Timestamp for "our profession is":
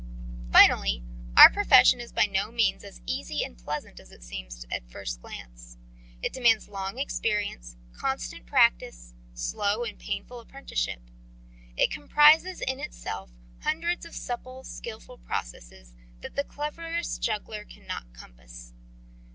1.37-2.11